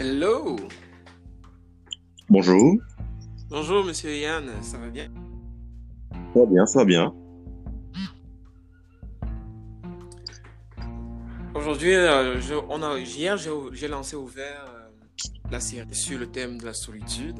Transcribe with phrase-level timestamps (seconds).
[0.00, 0.56] Hello.
[2.30, 2.78] Bonjour.
[3.50, 5.08] Bonjour, monsieur Yann, ça va bien?
[6.32, 7.14] Ça va bien, ça va bien.
[11.54, 14.88] Aujourd'hui, euh, je- on a, hier, j'ai j'ai lancé ouvert euh,
[15.50, 17.36] la série sur le thème de la solitude.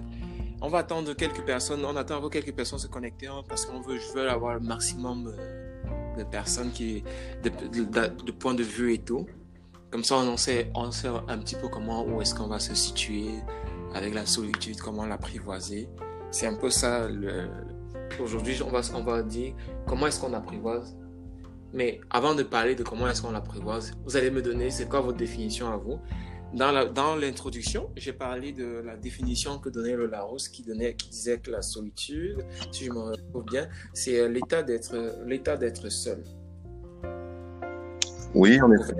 [0.60, 3.80] On va attendre quelques personnes, on attend encore quelques personnes se connecter hein, parce qu'on
[3.80, 7.02] veut, je veux avoir le maximum euh, de personnes qui,
[7.42, 9.24] de, de, de- de points de vue et tout.
[9.90, 12.74] Comme ça, on sait, on sait un petit peu comment, où est-ce qu'on va se
[12.74, 13.30] situer
[13.94, 15.88] avec la solitude, comment l'apprivoiser.
[16.30, 17.08] C'est un peu ça.
[17.08, 17.48] le-
[18.20, 19.54] Aujourd'hui, on va, on va dire
[19.86, 20.96] comment est-ce qu'on apprivoise?
[21.72, 25.00] Mais avant de parler de comment est-ce qu'on l'apprivoise, vous allez me donner c'est quoi
[25.00, 25.98] votre définition à vous?
[26.52, 31.38] Dans l'introduction, j'ai parlé de la définition que donnait le Larousse qui, donnait, qui disait
[31.38, 34.62] que la solitude, si je me retrouve bien, c'est euh, l'état
[35.56, 36.24] d'être seul.
[38.34, 38.94] Oui, en effet.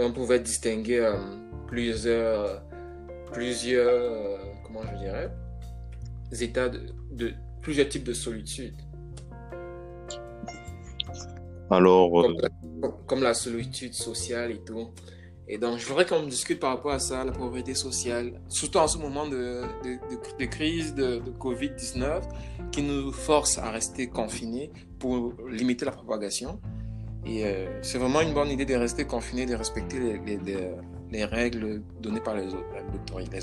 [0.00, 1.16] On pouvait distinguer euh,
[1.66, 2.62] plusieurs,
[3.32, 5.30] plusieurs euh, comment je dirais,
[6.40, 8.74] états de, de plusieurs types de solitude.
[11.70, 12.34] Alors, euh,
[13.06, 14.90] comme, la solitude sociale et tout.
[15.48, 18.88] Et donc, je voudrais qu'on discute par rapport à ça, la pauvreté sociale, surtout en
[18.88, 19.62] ce moment de,
[20.38, 22.22] de, crise de, de Covid-19
[22.70, 26.60] qui nous force à rester confinés pour limiter la propagation.
[27.24, 30.74] Et euh, c'est vraiment une bonne idée de rester confiné, de respecter les, les, les-
[31.12, 32.48] les règles données par les,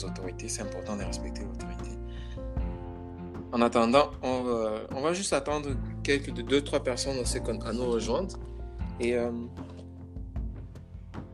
[0.04, 0.50] autorités.
[0.50, 1.92] C'est important de respecter l'autorité.
[3.52, 4.42] En attendant, on
[5.02, 5.70] va, juste attendre
[6.04, 7.18] quelques de deux, trois personnes
[7.66, 8.36] à nous rejoindre.
[9.00, 9.32] Et euh,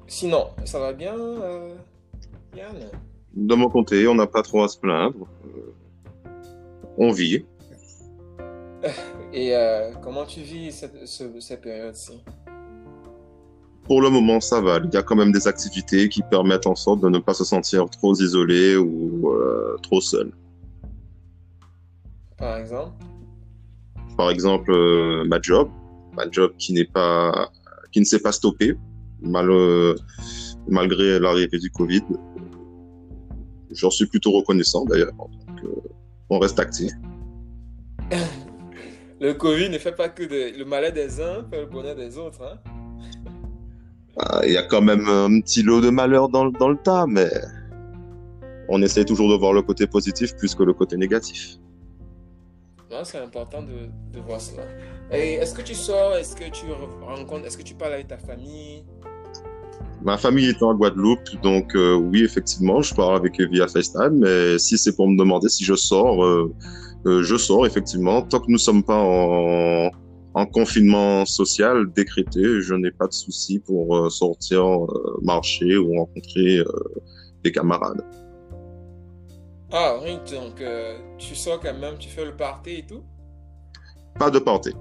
[0.07, 1.75] sinon, ça va bien, euh,
[2.55, 2.75] Yann?
[3.33, 5.27] De mon côté, on n'a pas trop à se plaindre.
[5.45, 5.73] Euh,
[6.97, 7.45] on vit.
[9.33, 12.23] Et euh, comment tu vis cette, ce- cette période-ci?
[13.83, 14.79] Pour le moment, ça va.
[14.83, 17.43] Il y a quand même des activités qui permettent en sorte de ne pas se
[17.43, 20.31] sentir trop isolé ou euh, trop seul.
[22.38, 22.91] Par exemple?
[24.17, 25.69] Par exemple, euh, ma job,
[26.13, 27.50] ma job qui n'est pas,
[27.91, 28.75] qui ne s'est pas stoppée
[29.21, 29.50] mal,
[30.67, 32.03] malgré l'arrivée du Covid.
[33.71, 35.11] J'en suis plutôt reconnaissant d'ailleurs.
[35.13, 35.31] Donc,
[36.29, 36.91] on reste actif.
[39.21, 42.17] Le Covid ne fait pas que de- le malheur des uns fait le bonheur des
[42.17, 42.41] autres.
[42.43, 42.57] Hein?
[44.17, 46.77] Ah, Il y a quand même un petit lot de malheur dans, le- dans le
[46.77, 47.29] tas, mais
[48.69, 51.57] on essaie toujours de voir le côté positif plus que le côté négatif.
[53.03, 54.63] C'est important de, de voir cela.
[55.11, 58.07] Et est-ce que tu sors Est-ce que tu re- rencontres Est-ce que tu parles avec
[58.07, 58.85] ta famille?
[60.03, 64.19] Ma famille est en Guadeloupe, donc euh, oui, effectivement, je parle avec eux via FaceTime,
[64.19, 66.53] mais si c'est pour me demander si je sors, euh,
[67.06, 68.22] euh, je sors effectivement.
[68.22, 69.89] Tant que nous sommes pas en,
[70.33, 74.63] en confinement social décrété, je n'ai pas de souci pour sortir,
[75.22, 76.63] marcher ou rencontrer
[77.44, 78.03] des camarades.
[79.72, 80.62] Ah, oui, donc
[81.17, 83.01] tu sors quand même, tu fais le party et tout?
[84.19, 84.73] Pas de portée.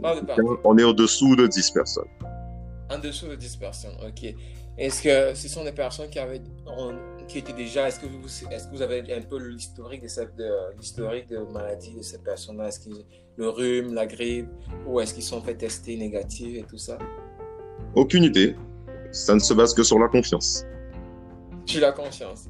[0.00, 0.42] Pas de party.
[0.64, 2.08] On est au-dessous de 10 personnes.
[2.90, 4.34] En dessous de 10 personnes, ok.
[4.76, 6.42] Est-ce que ce sont des personnes qui avaient,
[7.28, 10.34] qui étaient déjà, est-ce que vous, est-ce que vous avez un peu l'historique de cette,
[10.36, 12.90] de, l'historique de maladie de ces personnes-là Est-ce que
[13.36, 14.48] le rhume, la grippe,
[14.86, 16.98] ou est-ce qu'ils sont fait tester négatifs et tout ça?
[17.94, 18.56] Aucune idée.
[19.12, 20.64] Ça ne se base que sur la confiance.
[21.66, 22.46] Tu l'as conscience.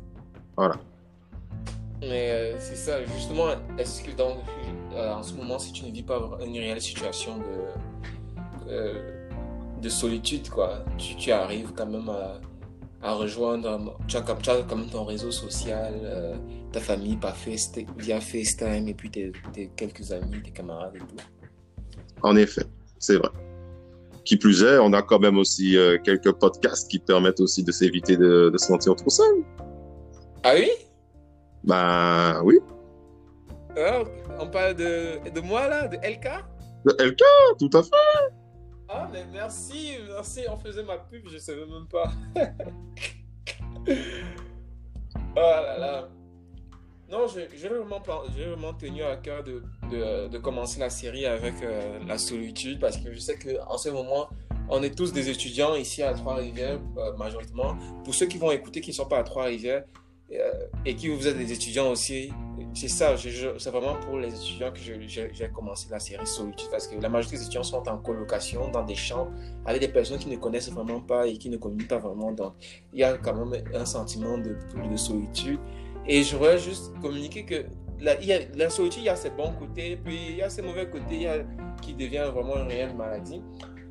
[0.56, 0.76] Voilà.
[2.00, 4.38] Mais euh, c'est ça, justement, est-ce que dans,
[4.94, 9.19] euh, en ce moment, si tu ne vis pas une réelle situation de, euh,
[9.80, 12.40] de solitude, quoi, tu, tu arrives quand même à,
[13.02, 16.34] à rejoindre, tu as, tu as quand même ton réseau social, euh,
[16.72, 20.98] ta famille par Face, via FaceTime, et puis tes, tes quelques amis, tes camarades et
[20.98, 21.16] tout.
[22.22, 22.64] En effet,
[22.98, 23.30] c'est vrai.
[24.24, 27.72] Qui plus est, on a quand même aussi euh, quelques podcasts qui permettent aussi de
[27.72, 29.44] s'éviter de, de se sentir trop seul.
[30.44, 30.70] Ah oui?
[31.64, 32.58] Ben oui.
[33.78, 34.02] Ah,
[34.38, 36.28] On parle de, de moi là, de LK
[36.84, 37.22] Le LK,
[37.58, 38.34] tout à fait.
[38.92, 42.10] Ah, mais merci, merci, on faisait ma pub, je savais même pas.
[43.86, 46.08] oh là là.
[47.08, 52.00] Non, j'ai vraiment, vraiment tenu à cœur de, de, de commencer la série avec euh,
[52.06, 54.28] la solitude parce que je sais qu'en ce moment,
[54.68, 57.76] on est tous des étudiants ici à Trois-Rivières, euh, majoritairement.
[58.04, 59.84] Pour ceux qui vont écouter qui ne sont pas à Trois-Rivières
[60.32, 62.32] euh, et qui vous êtes des étudiants aussi,
[62.74, 67.00] c'est ça, c'est vraiment pour les étudiants que j'ai commencé la série Solitude parce que
[67.00, 69.28] la majorité des étudiants sont en colocation dans des champs
[69.66, 72.32] avec des personnes qui ne connaissent vraiment pas et qui ne communiquent pas vraiment.
[72.32, 72.54] Donc,
[72.92, 74.56] il y a quand même un sentiment de,
[74.90, 75.58] de solitude.
[76.06, 77.66] Et je voudrais juste communiquer que
[78.00, 81.28] la, solitude, il y a ses bons côtés, puis il y a ses mauvais côtés
[81.82, 83.42] qui devient vraiment une réelle maladie.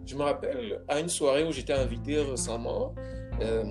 [0.05, 2.95] Je me rappelle à une soirée où j'étais invité récemment,
[3.41, 3.63] euh,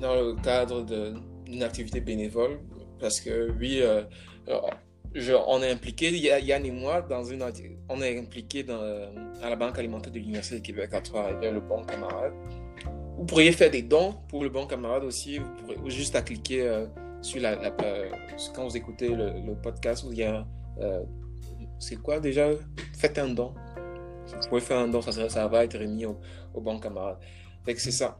[0.00, 2.60] dans le cadre d'une activité bénévole
[3.00, 4.02] parce que oui, euh,
[5.14, 7.44] je, on est impliqué, Yann et moi, dans une,
[7.88, 8.80] on est impliqué dans,
[9.42, 12.32] à la Banque alimentaire de l'Université de Québec à Trois-Rivières, le Bon Camarade.
[13.16, 16.84] Vous pourriez faire des dons pour le Bon Camarade aussi, vous pourrez juste à cliquer
[17.20, 17.56] sur la,
[18.54, 20.46] quand vous écoutez le, podcast, il y a,
[21.78, 22.50] c'est quoi déjà?
[22.96, 23.54] Faites un don.
[24.26, 26.18] Vous pouvez faire un don, ça, ça va être remis au,
[26.54, 27.18] au bon camarade.
[27.66, 28.18] c'est ça.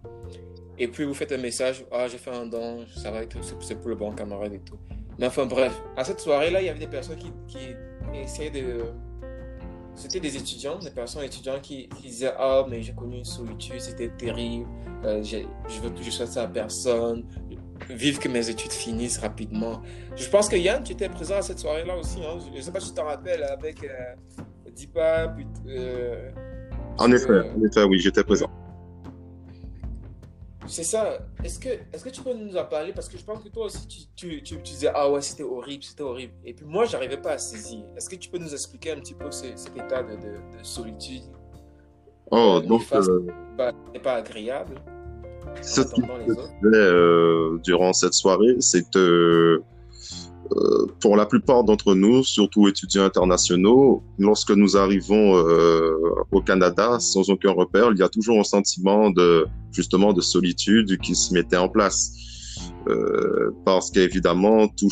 [0.79, 3.75] Et puis vous faites un message, ah j'ai fait un don, ça va être, c'est
[3.75, 4.79] pour le bon camarade et tout.
[5.19, 7.59] Mais enfin bref, à cette soirée-là, il y avait des personnes qui,
[8.15, 8.85] essayaient de...
[9.95, 14.11] C'était des étudiants, des personnes étudiantes qui, disaient, ah mais j'ai connu une solitude, c'était
[14.11, 14.69] terrible,
[15.05, 17.25] euh, je veux toujours souhaite ça à personne,
[17.91, 19.83] vive que mes études finissent rapidement.
[20.15, 22.21] Je pense que Yann, tu étais présent à cette soirée-là aussi.
[22.23, 22.39] Hein?
[22.53, 23.89] Je ne sais pas si tu t'en rappelles avec euh,
[24.73, 25.35] Dipa.
[25.67, 26.31] Euh,
[26.99, 28.51] en effet, en effet, oui, j'étais présent.
[30.69, 31.19] C'est ça.
[31.43, 32.93] Est-ce que, est que tu peux nous en parler?
[32.93, 35.83] Parce que je pense que toi aussi, tu, tu, tu, disais Ah ouais, c'était horrible,
[35.83, 36.35] c'était horrible.
[36.45, 37.85] Et puis moi, j'arrivais pas à saisir.
[37.97, 41.25] Est-ce que tu peux nous expliquer un petit peu cet état de, de, solitude?
[42.31, 42.83] Oh, donc.
[43.93, 44.81] n'est pas agréable
[45.63, 49.63] ce qui se euh, durant cette soirée, c'est que
[50.57, 55.93] euh, pour la plupart d'entre nous, surtout étudiants internationaux, lorsque nous arrivons euh,
[56.33, 60.99] au Canada sans aucun repère, il y a toujours un sentiment de justement de solitude
[60.99, 62.13] qui se mettait en place.
[62.89, 64.91] Euh, parce qu'évidemment, tout,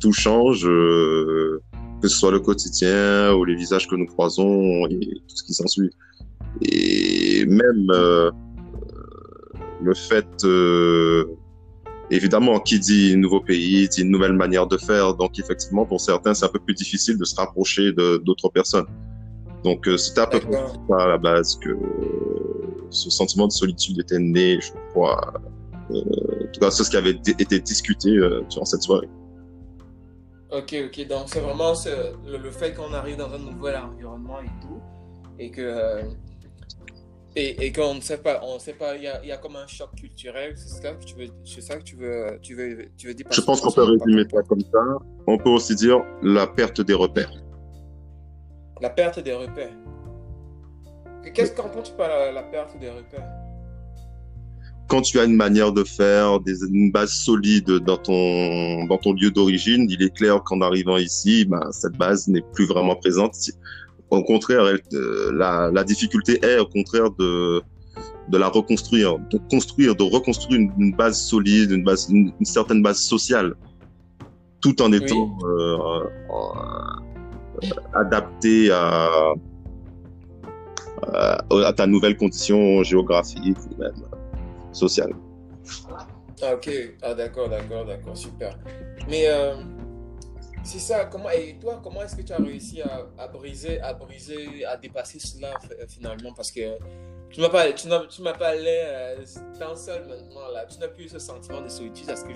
[0.00, 1.62] tout change, euh,
[2.02, 4.98] que ce soit le quotidien ou les visages que nous croisons et
[5.28, 5.90] tout ce qui s'ensuit.
[6.62, 8.30] Et même euh,
[9.80, 10.26] le fait,
[12.10, 15.14] évidemment, qui dit nouveau pays, dit une nouvelle manière de faire.
[15.14, 18.86] Donc, effectivement, pour certains, c'est un peu plus difficile de se rapprocher d'autres personnes.
[19.64, 21.76] Donc, euh, c'était à peu près à la base que
[22.90, 25.32] ce sentiment de solitude était né, je crois.
[25.90, 29.08] Euh, en tout cas, c'est ce qui avait été discuté euh, durant cette soirée.
[30.50, 31.06] Ok, ok.
[31.08, 31.74] Donc, c'est vraiment
[32.26, 34.80] le, le, fait qu'on arrive dans un nouvel environnement et tout,
[35.38, 36.02] et que euh,
[37.38, 39.54] et, et qu'on ne sait pas, on sait pas, il y a, y a, comme
[39.56, 42.88] un choc culturel, c'est ça que tu veux, c'est ça que tu veux, tu veux,
[42.96, 43.26] tu veux dire.
[43.30, 44.80] Je pense qu'on peut résumer ça comme ça.
[45.26, 47.32] On peut aussi dire la perte des repères.
[48.80, 49.70] La perte des repères.
[51.32, 53.28] Qu'est-ce qu'en penses-tu par la, la, perte des repères?
[54.88, 59.12] Quand tu as une manière de faire, des, une base solide dans ton, dans ton
[59.12, 63.34] lieu d'origine, il est clair qu'en arrivant ici, ben, cette base n'est plus vraiment présente
[64.10, 67.60] au contraire, euh, la, la, difficulté est au contraire de,
[68.28, 72.98] de la reconstruire, de construire, de reconstruire une, base solide, une, base, une, certaine base
[72.98, 73.54] sociale,
[74.60, 75.78] tout en étant euh,
[76.30, 79.08] euh, adapté à,
[81.12, 83.92] à, à, ta nouvelle condition géographique ou même
[84.72, 85.12] sociale.
[86.42, 86.70] Ah, ok,
[87.02, 88.56] ah, d'accord, d'accord, d'accord, super.
[89.08, 89.54] Mais euh,
[90.68, 91.06] c'est ça.
[91.06, 94.76] Comment, et toi, comment est-ce que tu as réussi à, à, briser, à briser, à
[94.76, 95.54] dépasser cela
[95.88, 96.32] finalement?
[96.34, 96.76] Parce que
[97.30, 100.66] tu m'as pas, tu tu m'as pas l'air euh, seul maintenant là.
[100.66, 102.08] Tu n'as plus ce sentiment de solitude.
[102.08, 102.30] Est-ce que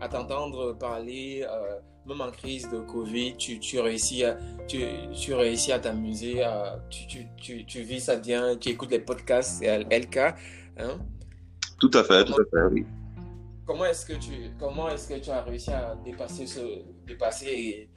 [0.00, 4.36] à t'entendre parler, euh, même en crise de Covid, tu, réussis à,
[4.68, 6.44] tu, réussis à t'amuser,
[6.90, 7.26] tu,
[7.64, 10.16] tu, vis ça bien, tu écoutes les podcasts, c'est LK,
[10.78, 10.98] hein?
[11.80, 12.86] Tout à fait, tout à fait, oui
[13.66, 16.60] comment est-ce que tu comment est-ce que tu as réussi à dépasser ce
[17.06, 17.88] dépasser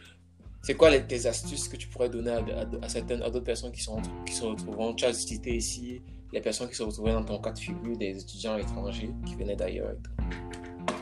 [0.62, 2.44] c'est quoi les, tes astuces que tu pourrais donner à,
[2.82, 6.02] à, certaines d'autres personnes qui sont qui se retrouvent tu as cité ici
[6.34, 9.56] les personnes qui se retrouvaient dans ton cas de figure des étudiants étrangers qui venaient
[9.56, 9.94] d'ailleurs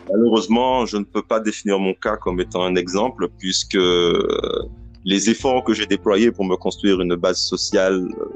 [0.07, 3.77] Malheureusement, je ne peux pas définir mon cas comme étant un exemple puisque
[5.03, 8.29] les efforts que j'ai déployés pour me construire une base sociale euh,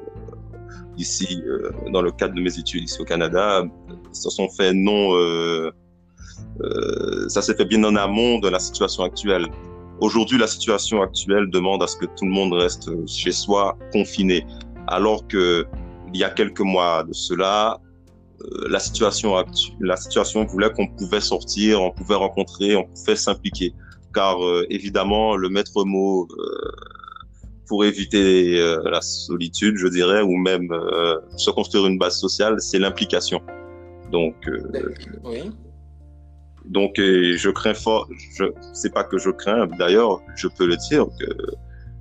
[0.99, 3.63] ici, euh, dans le cadre de mes études ici au Canada,
[4.11, 5.71] se sont faits non euh, euh,
[7.29, 9.47] ça s'est fait bien en amont de la situation actuelle.
[10.01, 14.45] Aujourd'hui, la situation actuelle demande à ce que tout le monde reste chez soi, confiné,
[14.87, 15.65] alors que
[16.13, 17.79] il y a quelques mois de cela,
[18.41, 19.35] euh, la situation
[19.79, 23.73] la situation voulait qu'on pouvait sortir, on pouvait rencontrer, on pouvait s'impliquer,
[24.13, 26.27] car euh, évidemment le maître mot
[27.67, 30.69] pour éviter la solitude, je dirais, ou même
[31.37, 33.41] se construire une base sociale, c'est l'implication.
[34.11, 34.33] Donc,
[35.23, 35.51] oui.
[36.65, 41.07] Donc, je crains fort, je sais pas que je crains, d'ailleurs, je peux le dire,
[41.19, 41.25] que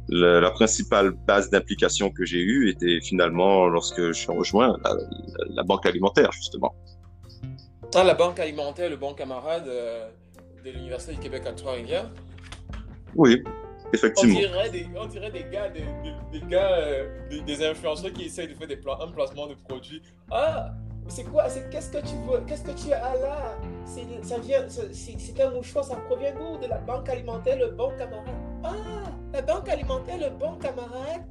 [0.09, 4.77] la, principale base d'implication que j'ai eue était finalement lorsque je suis rejoint
[5.50, 6.75] la, banque alimentaire, justement.
[7.95, 10.09] Ah, la banque alimentaire, le bon camarade euh,
[10.65, 12.11] de l'Université du Québec à Trois-Rivières?
[13.15, 13.43] Oui,
[13.93, 14.35] effectivement.
[14.35, 15.85] On dirait des, on dirait des gars, des,
[16.33, 17.09] des, gars, euh,
[17.47, 20.03] des, influenceurs qui essayent de faire des un placement de produits.
[20.31, 20.73] Ah,
[21.09, 23.57] c'est quoi Qu'est-ce que tu veux Qu'est-ce que tu as là?
[24.23, 26.59] Ça vient, C'est un mouchoir, ça provient d'où?
[26.59, 28.29] De la banque alimentaire, le bon camarade.
[28.62, 28.75] Ah,
[29.33, 31.25] la banque alimentaire, le bon camarade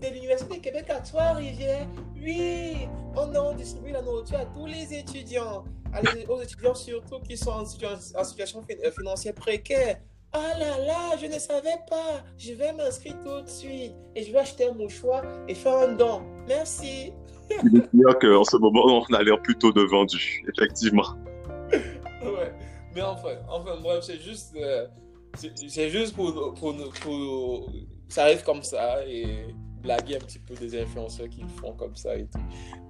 [0.00, 1.86] de l'Université de Québec à Trois-Rivières.
[2.20, 5.64] Oui, on a distribué la nourriture à tous les étudiants,
[6.28, 9.98] aux étudiants surtout qui sont en situation, euh, financière précaire.
[10.34, 12.24] Ah là là, je ne savais pas.
[12.38, 15.92] Je vais m'inscrire tout de suite et je vais acheter un mouchoir et faire un
[15.92, 16.22] don.
[16.48, 17.12] Merci.
[17.64, 21.16] Il est clair qu'en ce moment, on a l'air plutôt de vendu, effectivement.
[21.72, 22.52] ouais,
[22.94, 24.86] mais enfin, enfin bref, c'est juste, euh,
[25.34, 27.72] c'est juste pour, pour, pour,
[28.08, 32.16] Ça arrive comme ça et blaguer un petit peu des influenceurs qui font comme ça
[32.16, 32.38] et tout.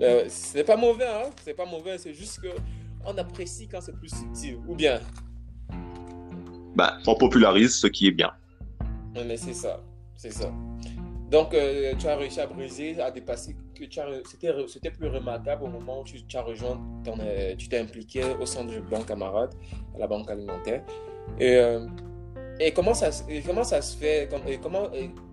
[0.03, 2.49] Euh, c'est pas mauvais, hein, c'est pas mauvais, c'est juste que
[3.05, 5.01] on apprécie quand c'est plus subtil, ou bien
[6.75, 8.31] bah, on popularise ce qui est bien.
[9.15, 9.81] Mais c'est ça,
[10.17, 10.53] c'est ça.
[11.33, 13.57] Donc, euh, tu as réussi à briser, à dépasser,
[14.67, 18.65] c'était plus remarquable au moment où tu, as rejoint, euh, tu t'es impliqué au sein
[18.65, 19.55] de Banque Camarade,
[19.95, 20.83] à la banque alimentaire.
[21.41, 21.89] Et, euh,
[22.75, 24.29] comment, ça, se fait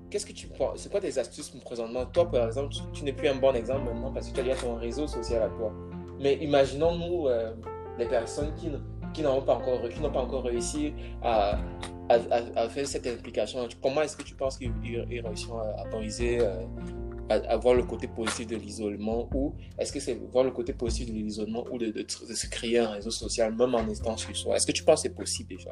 [0.09, 2.05] Qu'est-ce que tu prends C'est quoi tes astuces présentement?
[2.05, 4.75] Toi, par exemple, tu, n'es plus un bon exemple maintenant parce que tu as ton
[4.75, 5.73] réseau social à toi.
[6.17, 7.27] Mais imaginons, nous,
[7.97, 11.59] les personnes qui n'ont pas encore réussi à,
[12.09, 13.67] à, faire cette implication.
[13.81, 14.71] Comment est-ce que tu penses qu'ils
[15.23, 16.65] réussiront à, briser, euh,
[17.29, 21.13] à, voir le côté positif de l'isolement ou est-ce que c'est voir le côté positif
[21.13, 24.55] de l'isolement ou de, se créer un réseau social même en étant sur soi?
[24.55, 25.71] Est-ce que tu penses que c'est possible déjà?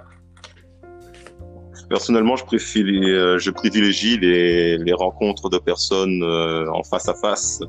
[1.89, 7.61] Personnellement, je, préfère, euh, je privilégie les, rencontres de personnes euh, en face à face.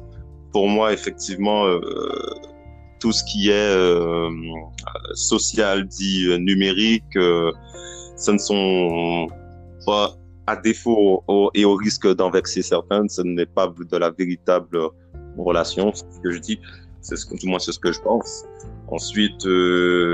[0.52, 1.66] Pour moi, effectivement,
[3.00, 3.74] tout ce qui est
[5.14, 7.16] social dit numérique,
[8.18, 9.28] ce ne sont
[9.86, 10.14] pas
[10.46, 14.78] à défaut et au risque d'en vexer certains, ce n'est pas de la véritable
[15.38, 16.60] relation, ce que je dis,
[17.00, 18.44] c'est ce que, du moins c'est ce que je pense.
[18.90, 19.44] Ensuite,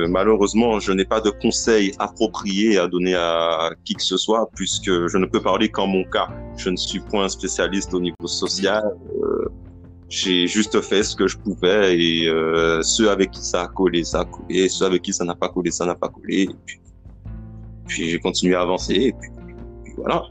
[0.09, 5.07] malheureusement, je n'ai pas de conseils appropriés à donner à qui que ce soit, puisque
[5.07, 6.29] je ne peux parler qu'en mon cas.
[6.57, 8.83] Je ne suis point spécialiste au niveau social.
[9.23, 9.49] Euh,
[10.09, 14.05] j'ai juste fait ce que je pouvais et euh, ceux avec qui ça a collé,
[14.05, 16.49] ça a collé, ceux avec qui ça n'a pas collé, ça n'a pas collé.
[17.87, 19.31] Puis j'ai continué à avancer et puis,
[19.97, 20.25] voilà.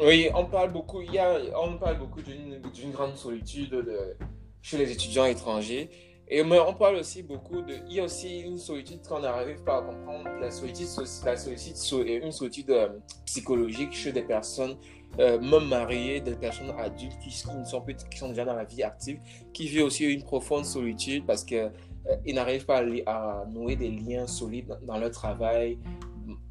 [0.00, 4.16] Oui, on parle beaucoup, il y a, on parle beaucoup d'une grande solitude de,
[4.60, 5.90] chez les étudiants étrangers.
[6.28, 7.74] Et on parle aussi beaucoup de.
[7.88, 10.24] Il y a aussi une solitude qu'on n'arrive pas à comprendre.
[10.40, 10.86] La solitude,
[11.26, 11.74] la solitude,
[12.06, 12.88] une solitude euh,
[13.26, 14.76] psychologique chez des personnes
[15.18, 17.62] euh, même mariés, des personnes adultes qui, qui, sont,
[18.10, 19.20] qui sont déjà dans la vie active,
[19.52, 24.26] qui vivent aussi une profonde solitude parce qu'ils euh, n'arrivent pas à, nouer des liens
[24.26, 25.78] solides dans, leur travail.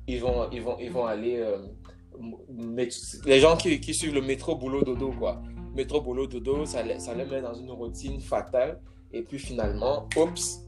[0.07, 1.37] Ils vont, ils vont, ils vont aller.
[1.37, 1.57] Euh,
[3.25, 5.41] les gens qui, suivent le métro boulot dodo, quoi.
[5.75, 8.79] Métro boulot dodo, ça, les met dans une routine fatale.
[9.13, 10.61] Et puis finalement, oups,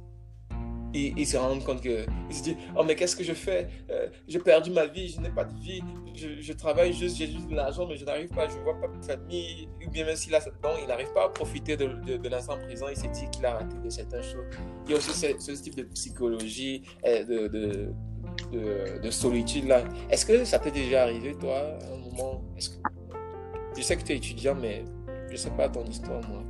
[0.94, 3.68] ils, se rendent compte que ils se disent oh mais qu'est-ce que je fais?
[3.90, 5.82] Euh, j'ai perdu ma vie je n'ai pas de vie
[6.14, 9.04] je, travaille juste j'ai juste de l'argent mais je n'arrive pas je vois pas de
[9.04, 12.58] famille ou bien même s'il a donc il n'arrive pas à profiter de, de, l'instant
[12.58, 14.46] présent il s'est dit qu'il a raté de certaines choses
[14.86, 17.92] il y a aussi ce, type de psychologie euh, de,
[18.52, 19.84] de, de, solitude là.
[20.10, 22.42] Est-ce que ça t'est déjà arrivé toi un moment?
[23.76, 24.84] Je sais que tu es étudiant mais
[25.30, 26.44] je sais pas ton histoire moi.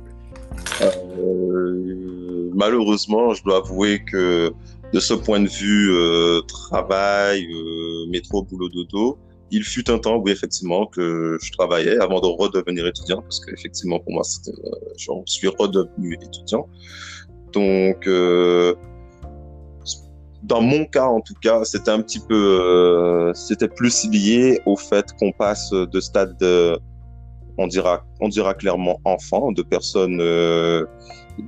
[0.82, 4.52] Euh, malheureusement, je dois avouer que
[4.92, 9.18] de ce point de vue euh, travail, euh, métro, boulot, dodo,
[9.50, 14.00] il fut un temps où effectivement que je travaillais avant de redevenir étudiant, parce qu'effectivement
[14.00, 14.56] pour moi, c'était,
[14.96, 16.68] je suis redevenu étudiant.
[17.52, 18.08] Donc,
[20.44, 25.06] dans mon cas en tout cas, c'était un petit peu, c'était plus lié au fait
[25.18, 26.78] qu'on passe de stade de
[27.58, 30.84] on dira, on dira clairement enfant, de personnes, euh,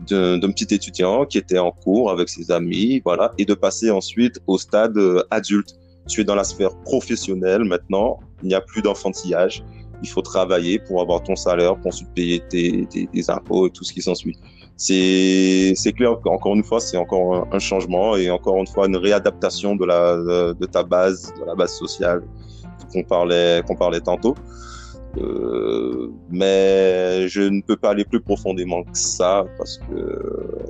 [0.08, 4.40] d'un petit étudiant qui était en cours avec ses amis, voilà, et de passer ensuite
[4.46, 5.74] au stade euh, adulte.
[6.08, 9.64] Tu es dans la sphère professionnelle maintenant, il n'y a plus d'enfantillage,
[10.02, 13.82] il faut travailler pour avoir ton salaire, pour ensuite payer tes, tes, impôts et tout
[13.82, 14.36] ce qui s'ensuit.
[14.76, 19.74] C'est, clair qu'encore une fois, c'est encore un, changement et encore une fois une réadaptation
[19.74, 20.16] de la,
[20.52, 22.22] de ta base, de la base sociale
[22.92, 24.34] qu'on parlait, qu'on parlait tantôt.
[25.18, 30.66] Euh, mais je ne peux pas aller plus profondément que ça parce que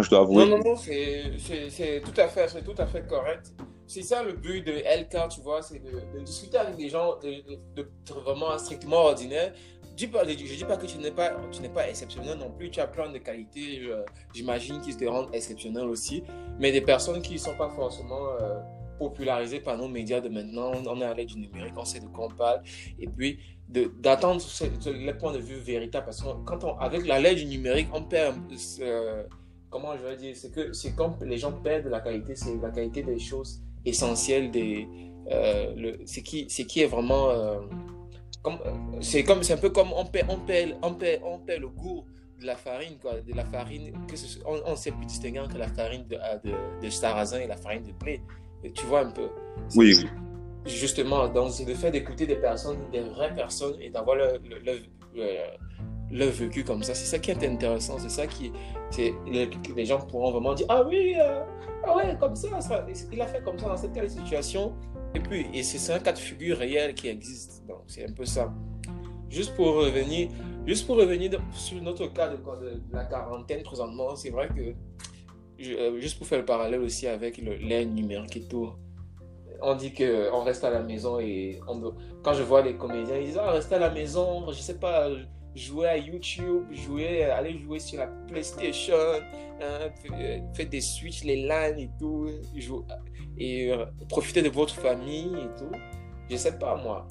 [0.00, 0.44] je dois avouer.
[0.44, 3.52] Non, non, non, c'est tout à fait, tout à fait correct.
[3.86, 7.88] C'est ça le but de LK, tu vois, c'est de, discuter avec des gens de,
[8.22, 9.54] vraiment strictement ordinaires.
[9.98, 11.30] Je ne dis pas que tu n'es pas,
[11.74, 13.82] pas exceptionnel non plus, tu as plein de qualités,
[14.32, 16.22] j'imagine, qui te rendent exceptionnel aussi,
[16.60, 18.60] mais des personnes qui ne sont pas forcément euh,
[18.98, 20.70] popularisé par nos médias de maintenant.
[20.86, 22.62] On est à l'aide du numérique, on sait de quoi on parle.
[22.98, 24.40] Et puis, d'attendre
[24.86, 26.06] les points de vue véritables.
[26.06, 26.64] Parce que quand
[27.06, 28.36] la l'aide du numérique, on perd,
[28.80, 29.24] euh,
[29.70, 32.70] comment je vais dire, c'est que c'est comme les gens perdent la qualité, c'est la
[32.70, 34.86] qualité des choses essentielles, des,
[35.30, 37.30] euh, c'est qui, qui est vraiment,
[39.00, 41.68] c'est comme, c'est un peu comme on perd, on perd, on perd, on perd le
[41.68, 42.04] goût
[42.40, 44.14] de la farine, quoi, de la farine, que
[44.46, 47.82] on, ne sait plus distinguer entre la farine de, de, de sarrasin et la farine
[47.82, 48.20] de blé.
[48.74, 49.28] Tu vois un peu.
[49.76, 49.94] Oui
[50.68, 54.40] justement, donc c'est le fait d'écouter des personnes, des vraies personnes et d'avoir le,
[56.10, 56.94] le, vécu comme ça.
[56.94, 57.98] C'est ça qui est intéressant.
[57.98, 58.52] C'est ça qui.
[58.90, 61.42] c'est les, gens pourront vraiment dire Ah oui, euh,
[61.84, 62.48] ah ouais, comme ça,
[63.12, 64.74] il a fait comme ça dans cette telle situation.
[65.14, 67.64] Et puis, et c'est un cas de figure réel qui existe.
[67.66, 68.52] Donc, c'est un peu ça.
[69.30, 70.28] Juste pour revenir,
[70.66, 72.38] juste pour revenir sur notre cas de,
[72.92, 74.74] la quarantaine présentement, c'est vrai que,
[75.64, 78.70] euh, juste pour faire le parallèle aussi avec l'ère numérique et tout,
[79.60, 81.60] on dit qu'on reste à la maison et
[82.22, 85.08] quand je vois les comédiens, ils disent ah, restez à la maison, je sais pas,
[85.58, 88.94] jouer à YouTube, jouer, aller jouer sur la PlayStation,
[89.60, 89.90] hein,
[90.54, 92.28] faire des Switch, les LAN et tout,
[93.38, 95.72] et euh, profiter de votre famille et tout.
[96.30, 97.06] Je sais pas moi.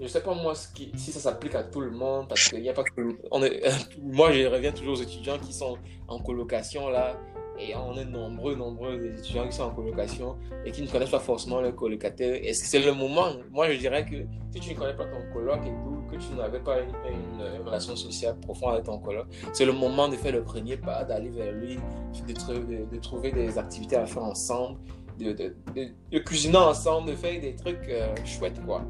[0.00, 2.74] Je sais pas moi si ça s'applique à tout le monde parce qu'il n'y a
[2.74, 3.18] pas que.
[3.30, 3.62] On est,
[4.02, 7.18] moi, je reviens toujours aux étudiants qui sont en colocation là
[7.58, 11.18] et on est nombreux, nombreux étudiants qui sont en colocation et qui ne connaissent pas
[11.18, 12.34] forcément leur colocataire.
[12.42, 13.28] Est-ce que c'est le moment?
[13.50, 14.16] Moi, je dirais que
[14.52, 17.96] si tu ne connais pas ton coloc et tout, que tu n'avais pas une, relation
[17.96, 21.52] sociale profonde avec ton coloc, c'est le moment de faire le premier pas, d'aller vers
[21.52, 21.78] lui,
[22.26, 24.78] de, de, trouver des activités à faire ensemble,
[25.18, 28.82] de, de cuisiner ensemble, de faire des trucs euh, chouettes, quoi.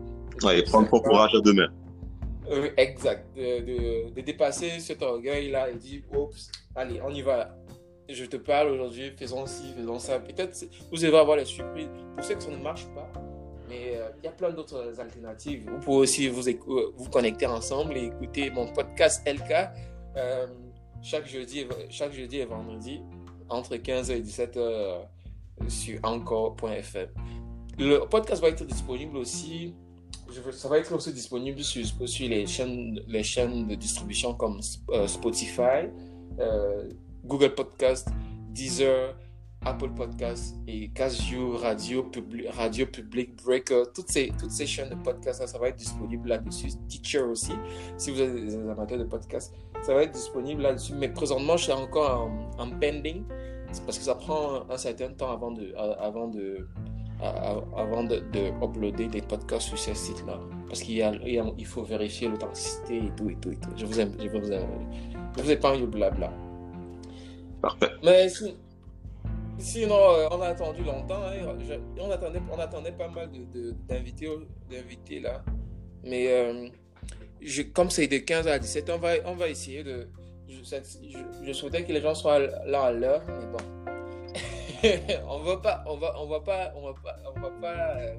[0.42, 1.68] Ouais, et prendre ton courage à demain.
[2.50, 3.26] Euh, exact.
[3.36, 7.56] De, dépasser cet orgueil-là et dire, oups, allez, on y va
[8.08, 10.18] je te parle aujourd'hui, faisons ci, faisons ça.
[10.20, 11.88] Peut-être vous allez avoir les surprises.
[12.14, 13.10] Pour ceux que ça ne marche pas,
[13.68, 15.68] mais euh, il y a plein d'autres alternatives.
[15.68, 19.70] Vous pouvez aussi vous, euh, connecter ensemble et écouter mon podcast LK
[20.16, 20.46] euh,
[21.02, 23.02] chaque, jeudi, chaque jeudi et vendredi
[23.48, 27.08] entre 15h et 17h sur encore.fm.
[27.78, 29.74] Le podcast va être disponible aussi.
[30.52, 34.60] Ça va être aussi disponible sur, sur les, chaînes, les chaînes de distribution comme
[35.06, 35.88] Spotify.
[37.26, 38.08] Google Podcast,
[38.50, 39.14] Deezer,
[39.66, 44.94] Apple Podcast et Casio, Radio, Public, Radio Public, Breaker, toutes ces, toutes ces chaînes de
[44.94, 46.68] podcast, ça, va être disponible là-dessus.
[46.88, 47.52] Teacher aussi,
[47.96, 50.94] si vous êtes des amateurs de podcast, ça va être disponible là-dessus.
[50.94, 53.24] Mais présentement, je suis encore en, pending,
[53.84, 56.68] parce que ça prend un certain temps avant de, avant de,
[57.20, 58.22] avant de,
[58.62, 60.38] uploader des podcasts sur ce site-là.
[60.68, 60.98] Parce qu'il
[61.58, 63.70] il faut vérifier l'authenticité et tout, et tout, et tout.
[63.76, 64.68] Je vous aime, je vous, aime,
[65.36, 66.32] je vous épargne le blabla.
[67.66, 67.94] Parfait.
[68.02, 68.28] Mais
[69.58, 71.22] sinon, euh, on a attendu longtemps.
[71.24, 71.56] Hein.
[71.98, 73.28] on, attendait, on attendait pas mal
[73.88, 75.42] d'invités de, là.
[76.04, 76.68] Mais euh,
[77.40, 80.08] je, comme c'est de 15 à 17, on va, on va essayer de.
[80.48, 83.58] Je, souhaitais que les gens soient là à l'heure, mais bon.
[85.28, 88.14] on va pas, on va, on va pas, on va pas, on va pas euh,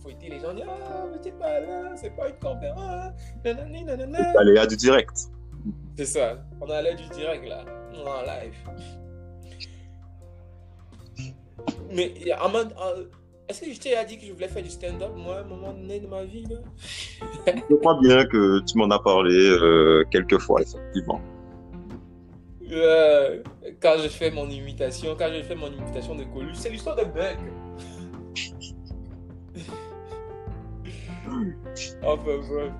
[0.00, 0.54] fouetter les gens.
[0.54, 3.12] Dire, ah, mais t'es pas là, c'est pas une conférence.
[3.44, 4.32] Nanani, nanana.
[4.38, 5.28] Aller du direct.
[5.96, 6.38] C'est ça.
[6.60, 7.64] On a l'air du direct là
[8.00, 8.54] en live.
[11.90, 12.14] Mais
[13.48, 15.72] est-ce que je t'ai dit que je voulais faire du stand-up, moi, à un moment
[15.72, 16.56] donné de ma vie là
[17.70, 21.20] Je crois bien que tu m'en as parlé euh, quelques fois, effectivement.
[22.70, 23.42] Euh,
[23.80, 27.04] quand je fais mon imitation, quand je fais mon imitation de Coluche, c'est l'histoire de
[27.04, 27.38] Buck.
[32.02, 32.72] enfin bref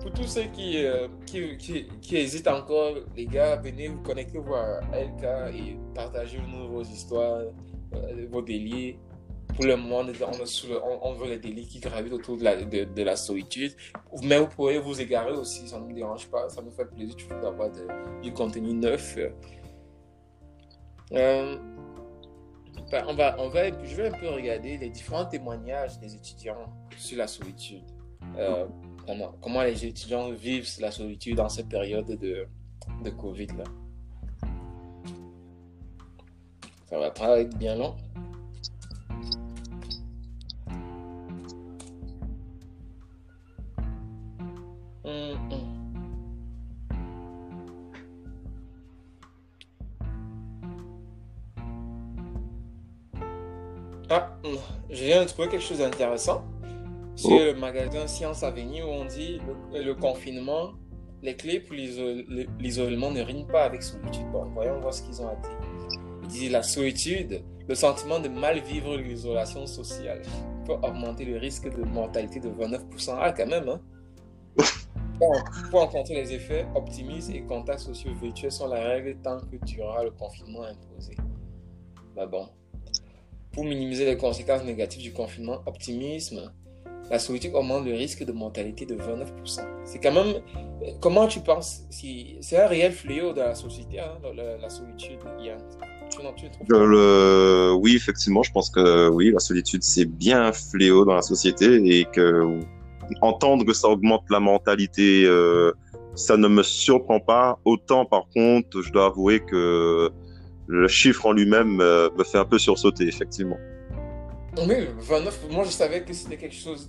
[0.00, 1.56] pour tous ceux qui, euh, qui,
[2.00, 7.42] qui, hésitent encore, les gars, venez vous connecter à LK et partagez nous vos histoires,
[7.94, 8.98] euh, vos délits.
[9.54, 13.16] Pour le moment, on, on, veut les délits qui gravitent autour de la, de, la
[13.16, 13.72] solitude.
[14.22, 17.16] Mais vous pouvez vous égarer aussi, ça ne nous dérange pas, ça nous fait plaisir
[17.16, 17.70] toujours d'avoir
[18.22, 19.18] du contenu neuf.
[21.12, 21.56] Euh,
[22.92, 26.72] ben, on va, on va, je vais un peu regarder les différents témoignages des étudiants
[26.96, 27.82] sur la solitude
[29.40, 32.46] comment, les étudiants vivent la solitude dans cette période de,
[33.04, 33.48] de Covid.
[33.48, 33.64] Là?
[36.88, 37.96] Ça va pas être bien long?
[45.04, 45.78] Hum, hum.
[54.10, 54.34] Ah,
[54.90, 56.42] je viens de trouver quelque chose d'intéressant
[57.18, 59.40] sur le magasin Science Avenue où on dit
[59.72, 60.70] le, le confinement,
[61.20, 64.30] les clés pour l'isolement ne riment pas avec solitude.
[64.30, 65.50] Bon, voyons voir ce qu'ils ont à dire.
[66.22, 70.22] Il dit la solitude, le sentiment de mal vivre l'isolation sociale
[70.64, 73.16] peut augmenter le risque de mortalité de 29%.
[73.20, 73.80] Ah, quand même, hein?
[75.70, 79.82] pour rencontrer les effets, optimisme et contacts sociaux virtuels sont la règle tant que tu
[79.82, 81.16] auras le confinement imposé.
[82.14, 82.48] Bah bon.
[83.50, 86.52] Pour minimiser les conséquences négatives du confinement, optimisme,
[87.10, 89.60] la solitude augmente le risque de mortalité de 29%.
[89.84, 90.42] C'est quand même.
[91.00, 95.58] Comment tu penses si C'est un réel fléau dans la société, hein, la, solitude, Yann?
[96.68, 97.72] Le...
[97.80, 101.80] Oui, effectivement, je pense que oui, la solitude, c'est bien un fléau dans la société
[101.84, 102.60] et que
[103.20, 105.72] entendre que ça augmente la mentalité, euh,
[106.14, 107.58] ça ne me surprend pas.
[107.64, 110.10] Autant, par contre, je dois avouer que
[110.66, 113.56] le chiffre en lui-même euh, me fait un peu sursauter, effectivement.
[114.56, 116.88] Oui, 29, moi je savais que c'était quelque chose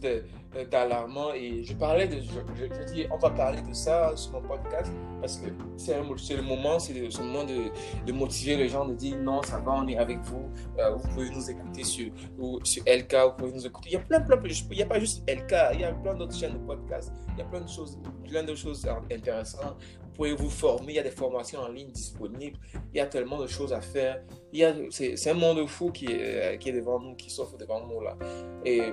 [0.71, 2.21] d'alarmant et je parlais de.
[2.21, 6.79] Je, dis, on va parler de ça sur mon podcast parce que c'est le moment,
[6.79, 10.19] c'est le, moment de, motiver les gens, de dire non, ça va, on est avec
[10.21, 12.11] vous, euh, vous pouvez nous écouter sur,
[12.63, 13.89] sur LK, vous pouvez nous écouter.
[13.89, 16.15] Il y a plein, plein, il n'y a pas juste LK, il y a plein
[16.15, 19.77] d'autres chaînes de podcast, il y a plein de choses, plein de choses intéressantes
[20.19, 22.57] pouvez vous former, il y a des formations en ligne disponibles,
[22.93, 24.21] il y a tellement de choses à faire.
[24.91, 28.17] C'est un monde fou qui est, qui est devant nous, qui s'offre devant nous là.
[28.65, 28.91] Et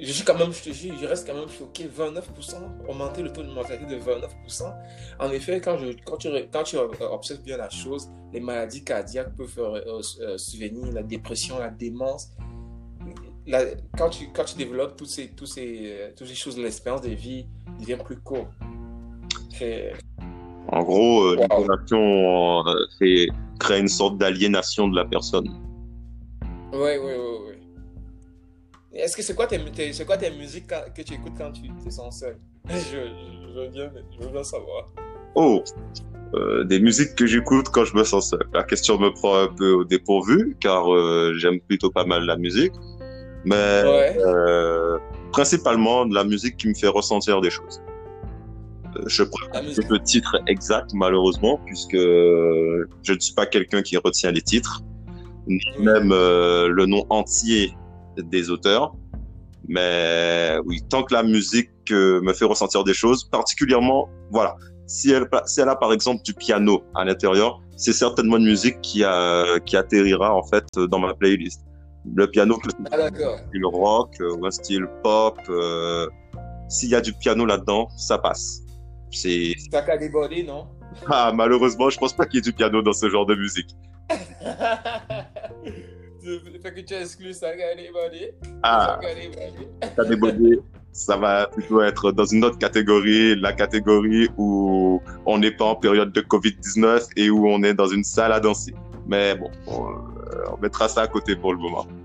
[0.00, 3.50] je suis quand même, je, je reste quand même choqué, 29%, augmenter le taux de
[3.50, 4.74] mortalité de 29%.
[5.18, 9.36] En effet, quand, je, quand, tu, quand tu observes bien la chose, les maladies cardiaques
[9.36, 12.30] peuvent euh, euh, souvenir la dépression, la démence.
[13.98, 17.10] quand, tu, quand tu développes toutes ces, toutes ces, euh, toutes ces choses, l'expérience de
[17.10, 17.46] vie
[17.78, 18.48] devient plus courte.
[20.68, 25.48] En gros, euh, l'isolation euh, fait créer une sorte d'aliénation de la personne.
[26.72, 27.54] Oui, oui, oui, oui.
[28.92, 29.58] Est-ce que c'est quoi tes,
[29.92, 32.36] c'est quoi tes musiques que tu écoutes quand tu es sans seul
[32.68, 34.86] je, je, veux bien, je veux bien savoir.
[35.34, 35.62] Oh,
[36.34, 38.46] euh, des musiques que j'écoute quand je me sens seul.
[38.52, 40.86] La question me prend un peu au dépourvu car
[41.36, 42.72] j'aime plutôt pas mal la musique,
[43.44, 43.82] mais
[45.32, 47.80] principalement de la musique qui me fait ressentir des choses.
[49.06, 54.42] Je pourrais le titre exact, malheureusement, puisque je ne suis pas quelqu'un qui retient les
[54.42, 54.82] titres,
[55.46, 57.76] ni même euh, le nom entier
[58.16, 58.94] des auteurs.
[59.68, 65.10] Mais oui, tant que la musique euh, me fait ressentir des choses, particulièrement, voilà, si
[65.12, 69.04] elle, si elle a par exemple du piano à l'intérieur, c'est certainement une musique qui,
[69.04, 71.62] a, qui atterrira en fait dans ma playlist.
[72.16, 72.58] Le piano,
[72.90, 75.38] ah, style rock euh, ou un style pop,
[76.68, 78.62] s'il y a du piano là-dedans, ça passe.
[79.10, 79.54] C'est.
[79.70, 80.66] Ça a débordé, non?
[81.06, 83.76] Ah, malheureusement, je pense pas qu'il y ait du piano dans ce genre de musique.
[86.62, 88.34] fait que tu exclus ça a débordé.
[88.62, 88.98] Ah,
[89.96, 90.58] ça a débordé.
[90.92, 95.76] Ça va plutôt être dans une autre catégorie, la catégorie où on n'est pas en
[95.76, 98.74] période de Covid-19 et où on est dans une salle à danser.
[99.06, 101.86] Mais bon, on, euh, on mettra ça à côté pour le moment.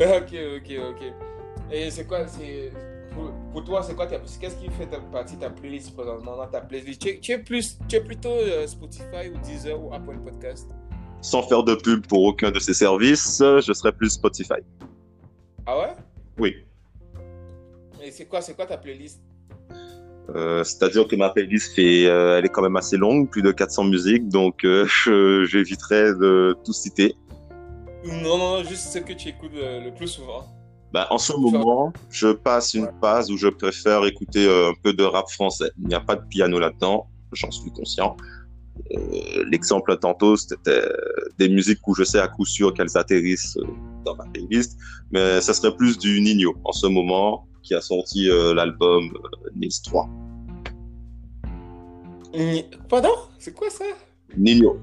[0.00, 1.12] Ok, ok, ok.
[1.72, 2.72] Et c'est quoi, c'est
[3.52, 7.00] pour, toi, c'est quoi Qu'est-ce qui fait partie de ta playlist présentement dans ta playlist?
[7.20, 10.70] Tu es, plus, tu es plutôt euh, Spotify ou Deezer ou Apple Podcast?
[11.20, 14.60] Sans faire de pub pour aucun de ces services, je serais plus Spotify.
[15.66, 15.94] Ah ouais?
[16.38, 16.56] Oui.
[18.02, 19.20] Et c'est quoi, quoi ta playlist?
[20.34, 23.50] Euh, c'est-à-dire que ma playlist fait, euh, elle est quand même assez longue, plus de
[23.50, 24.60] 400 musiques, donc
[25.04, 27.16] j'éviterai de tout citer.
[28.04, 30.44] Non, non, juste ce que tu écoutes le plus souvent.
[30.92, 34.94] Bah, en ce moment, je passe une phase où je préfère écouter euh, un peu
[34.94, 35.70] de rap français.
[35.78, 38.16] Il n'y a pas de piano là-dedans, j'en suis conscient.
[38.92, 40.82] Euh, l'exemple tantôt, c'était
[41.38, 43.66] des musiques où je sais à coup sûr qu'elles atterrissent euh,
[44.06, 44.78] dans ma playlist,
[45.10, 49.10] mais ça serait plus du Nino en ce moment, qui a sorti l'album
[49.56, 50.08] Nils 3.
[52.88, 53.10] Pardon?
[53.38, 53.84] C'est quoi ça?
[54.38, 54.78] Nino.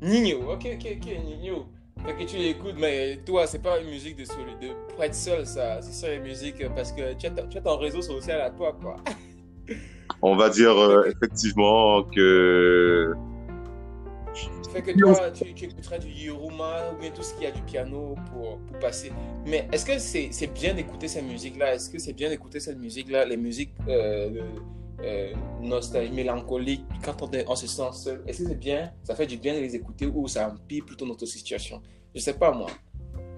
[0.00, 1.66] Nino, ok, ok, ok, Nino.
[2.04, 5.46] Fait que tu l'écoutes, mais toi, c'est pas une musique de, de pour être seul,
[5.46, 5.82] ça.
[5.82, 8.76] C'est ça, une musique parce que tu as, tu as ton réseau social à toi,
[8.80, 8.96] quoi.
[10.22, 13.14] On va dire euh, effectivement que.
[14.72, 17.62] Fait que toi, tu, tu, écouteras du Yoruma ou bien tout ce qui a du
[17.62, 19.10] piano pour, pour passer.
[19.46, 23.24] Mais est-ce que c'est bien d'écouter cette musique-là Est-ce que c'est bien d'écouter cette musique-là
[23.24, 24.28] Les musiques euh,
[25.04, 25.32] euh,
[25.62, 29.36] nostalgie, mélancolique, quand on, on, se sent seul, est-ce que c'est bien, ça fait du
[29.36, 31.80] bien de les écouter ou ça empire plutôt notre situation?
[32.14, 32.68] Je sais pas moi.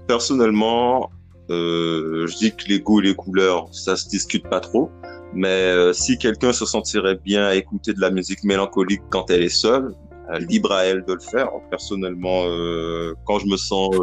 [0.06, 1.10] Personnellement,
[1.50, 4.90] euh, je dis que les goûts et les couleurs, ça se discute pas trop.
[5.34, 9.42] Mais euh, si quelqu'un se sentirait bien à écouter de la musique mélancolique quand elle
[9.42, 9.94] est seule,
[10.32, 11.50] euh, libre à elle de le faire.
[11.70, 12.44] Personnellement,
[13.26, 13.94] quand je me sens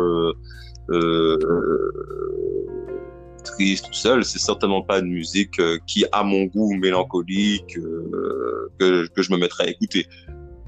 [3.51, 8.71] triste tout seul, c'est certainement pas une musique euh, qui a mon goût mélancolique euh,
[8.79, 10.05] que, que, je me mettrais à écouter.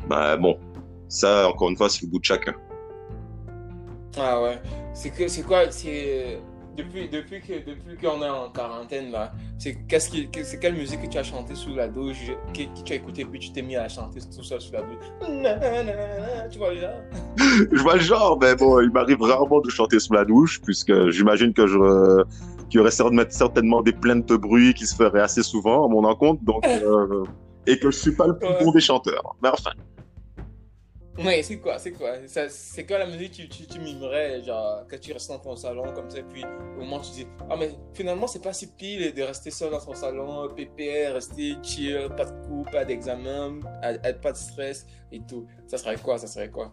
[0.07, 0.57] Bah bon,
[1.07, 2.53] ça encore une fois c'est le goût de chacun.
[4.17, 4.59] Ah ouais,
[4.93, 6.39] c'est que c'est quoi c'est
[6.79, 11.01] depuis, depuis que depuis qu'on est en quarantaine là, c'est qu'est-ce qui, c'est quelle musique
[11.01, 13.61] que tu as chanté sous la douche, que, que tu as écouté puis tu t'es
[13.61, 15.05] mis à chanter tout seul sous la douche?
[16.51, 17.01] Tu vois le genre?
[17.71, 21.09] Je vois le genre, mais bon, il m'arrive rarement de chanter sous la douche puisque
[21.09, 22.23] j'imagine que je
[22.69, 26.03] qu'il y aurait certainement des plaintes de bruit qui se feraient assez souvent à mon
[26.03, 27.25] encontre, donc euh,
[27.67, 29.35] et que je suis pas le plus bon des chanteurs.
[29.41, 29.71] Mais enfin.
[31.17, 32.11] Oui, c'est quoi, c'est quoi?
[32.27, 35.83] C'est quoi la musique que tu, tu, mimerais, genre, quand tu restes dans ton salon
[35.93, 36.45] comme ça, puis
[36.77, 39.81] au moment tu dis, ah mais finalement c'est pas si pire de rester seul dans
[39.81, 43.59] ton salon, PPR, rester chill, pas de coup, pas d'examen,
[44.21, 45.45] pas de stress et tout.
[45.67, 46.71] Ça serait quoi, ça serait quoi?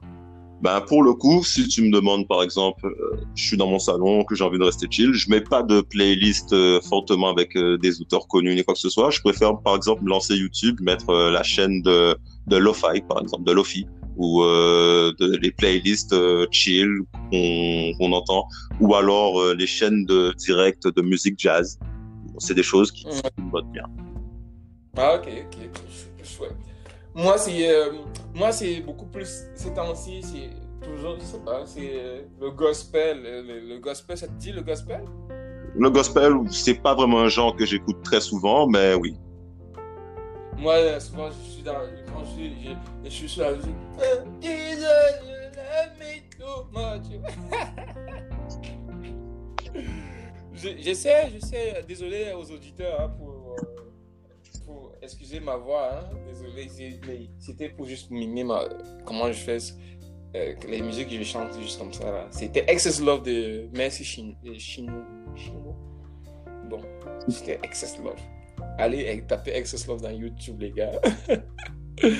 [0.62, 3.78] Ben, pour le coup, si tu me demandes par exemple, euh, je suis dans mon
[3.78, 7.56] salon, que j'ai envie de rester chill, je mets pas de playlist euh, fortement avec
[7.56, 9.10] euh, des auteurs connus ni quoi que ce soit.
[9.10, 12.16] Je préfère par exemple lancer YouTube, mettre la chaîne de,
[12.46, 16.16] de Lo-Fi par exemple, de Lofi ou de, les playlists
[16.50, 16.88] chill
[17.30, 18.48] qu'on entend,
[18.80, 21.78] ou alors les chaînes de direct de musique jazz.
[22.38, 23.84] c'est des choses qui me votent bien.
[24.96, 26.75] Ah ok, ok, chouette.
[27.16, 27.92] Moi, c'est euh,
[28.34, 30.50] moi c'est beaucoup plus ces temps-ci, c'est
[30.86, 33.22] toujours, je sais pas, c'est euh, le gospel.
[33.22, 35.02] Le, gospel, ça te dit le gospel?
[35.74, 39.16] Le gospel, c'est pas vraiment un genre que j'écoute très souvent, mais oui.
[40.58, 41.72] Moi, souvent, je suis dans.
[42.12, 42.70] Quand je suis, je,
[43.04, 43.74] je suis sur la musique.
[50.52, 53.35] J'essaie, j'essaie, désolé aux auditeurs hein, pour
[55.02, 56.10] excusez ma voix, hein.
[56.26, 56.68] désolé,
[57.38, 58.64] c'était pour juste mimer ma,
[59.04, 59.58] comment je fais
[60.34, 62.26] euh, les musiques que je chante juste comme ça.
[62.30, 64.34] C'était Excess Love de Merci Chino.
[64.58, 65.74] Chino?
[66.68, 66.82] Bon,
[67.28, 68.20] c'était Excess Love.
[68.78, 71.00] Allez taper Excess Love dans YouTube, les gars.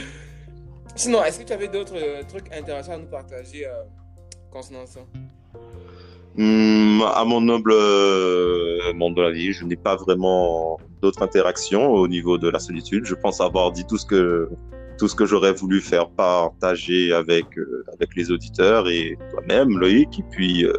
[0.94, 3.82] Sinon, est-ce que tu avais d'autres euh, trucs intéressants à nous partager euh,
[4.50, 5.00] concernant ça?
[6.38, 11.90] Hmm, à mon humble euh, monde de la vie, je n'ai pas vraiment d'autres interactions
[11.90, 13.06] au niveau de la solitude.
[13.06, 14.50] Je pense avoir dit tout ce que
[14.98, 20.18] tout ce que j'aurais voulu faire partager avec euh, avec les auditeurs et toi-même Loïc.
[20.18, 20.72] Et puis euh,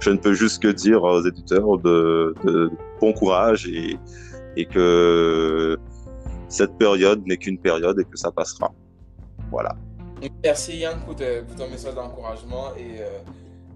[0.00, 3.96] je ne peux juste que dire aux éditeurs de, de bon courage et
[4.58, 5.78] et que
[6.48, 8.74] cette période n'est qu'une période et que ça passera.
[9.50, 9.74] Voilà.
[10.44, 13.00] Merci Yann pour, ton message d'encouragement et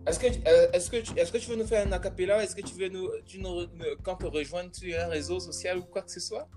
[0.06, 2.56] est-ce que, euh, est-ce, que tu, est-ce que tu veux nous faire un acapella Est-ce
[2.56, 3.66] que tu veux nous, tu nous,
[4.02, 6.48] quand te rejoindre sur un réseau social ou quoi que ce soit?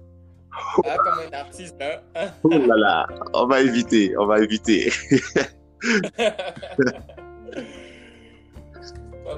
[0.86, 2.02] Ah, comme un artiste, hein?
[2.44, 4.92] Oh là là, on va éviter, on va éviter.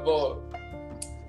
[0.06, 0.38] bon,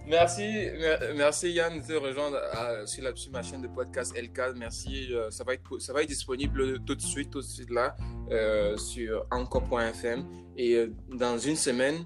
[0.07, 0.69] merci,
[1.17, 2.39] merci Yann de te rejoindre
[2.87, 4.55] sur, la, sur ma chaîne de podcast LK.
[4.57, 7.71] Merci, euh, ça va être, ça va être disponible tout de suite, tout de suite
[7.71, 7.97] là,
[8.31, 10.27] euh, sur encore.fm.
[10.57, 12.05] Et dans une semaine,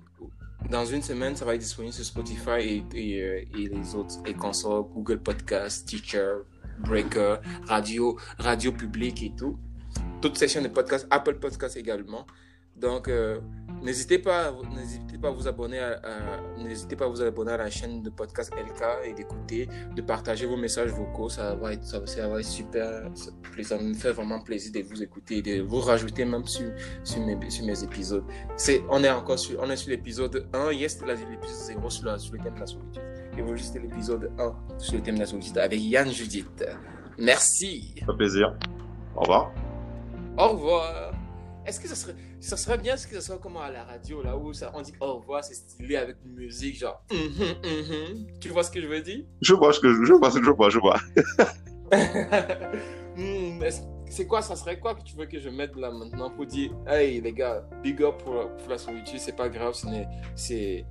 [0.72, 4.84] dans une semaine, ça va être disponible sur Spotify et, euh, les autres et consoles,
[4.94, 6.38] Google Podcast, Teacher,
[6.78, 9.58] Breaker, Radio, Radio Public et tout.
[10.22, 12.26] Toutes ces chaînes de podcast, Apple Podcast également.
[12.74, 13.38] Donc, euh,
[13.82, 16.00] n'hésitez pas, n'hésitez pas à vous abonner à,
[16.58, 20.46] n'hésitez pas à vous abonner à la chaîne de podcast LK et d'écouter, de partager
[20.46, 21.28] vos messages vocaux.
[21.28, 23.10] Ça va être, ça, va être super.
[23.62, 26.70] Ça, me fait vraiment plaisir de vous écouter et de vous rajouter même sur,
[27.04, 28.24] sur, mes, sur mes épisodes.
[28.56, 30.72] C'est, on est encore sur, on est sur l'épisode 1.
[30.72, 33.02] Hier, c'était l'épisode 0 sur, sur le thème de la solitude.
[33.36, 36.64] Et aujourd'hui, c'était l'épisode 1 sur le thème de la solitude avec Yann Judith.
[37.18, 37.94] Merci.
[38.00, 38.54] Ça fait plaisir.
[39.14, 39.52] Au revoir.
[40.38, 41.12] Au revoir.
[41.64, 44.22] Est-ce que ça serait, ça serait bien ce que ça soit comme à la radio,
[44.22, 47.04] là où ça, on dit au revoir, c'est stylé avec une musique, genre.
[47.10, 49.24] Mm -hmm, Tu vois ce que je veux dire?
[49.40, 51.00] Je vois ce que je, vois, je vois, je vois.
[53.14, 53.60] Hmm,
[54.08, 56.70] c'est quoi, ça serait quoi que tu veux que je mette là maintenant pour dire,
[56.86, 59.74] hey les gars, big up pour, pour la solitude, c'est pas grave,
[60.34, 60.86] c'est,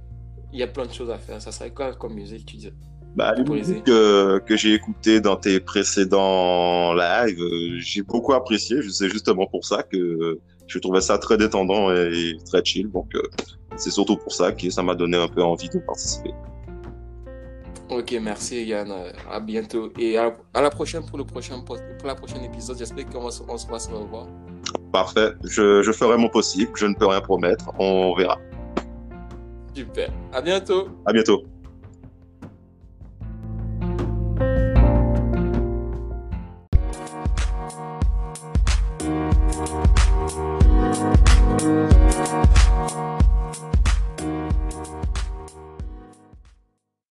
[0.53, 1.41] il y a plein de choses à faire.
[1.41, 2.71] Ça serait quoi comme musique, tu dis?
[3.15, 8.81] Bah, les musiques que, que j'ai écoutées dans tes précédents lives, euh, j'ai beaucoup apprécié.
[8.89, 10.39] C'est justement pour ça que
[10.71, 12.89] je trouvais ça très détendant et très chill.
[12.89, 13.21] Donc, euh,
[13.75, 16.33] c'est surtout pour ça que ça m'a donné un peu envie de participer.
[17.89, 18.91] Ok, merci Yann.
[19.29, 19.91] À bientôt.
[19.99, 22.77] Et à, la prochaine pour le prochain, pour la prochaine épisode.
[22.77, 24.27] J'espère qu'on va, on se revoir.
[24.93, 25.31] Parfait.
[25.43, 26.71] Je, je ferai mon possible.
[26.75, 27.69] Je ne peux rien promettre.
[27.79, 28.39] On verra.
[29.73, 30.09] Super.
[30.31, 30.87] À bientôt.
[31.05, 31.43] À bientôt.